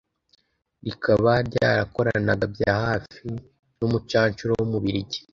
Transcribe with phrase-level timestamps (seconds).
[0.85, 3.27] rikaba ryarakoranaga bya hafi
[3.77, 5.09] n'umucancuro w'Umubilig